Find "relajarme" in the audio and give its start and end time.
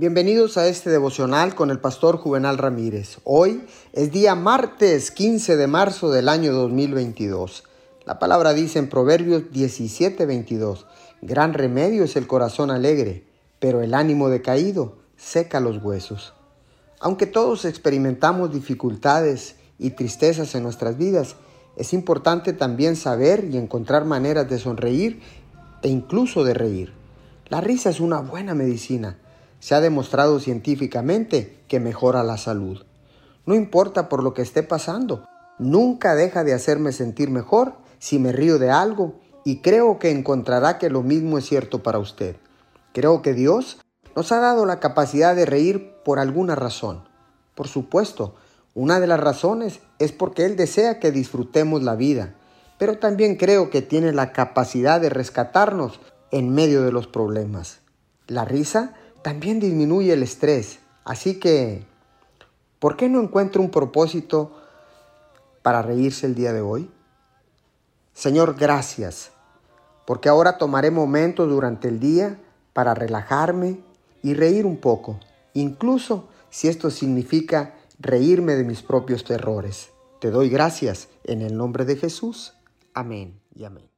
72.94-73.80